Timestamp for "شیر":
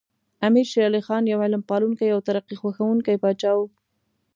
0.71-0.85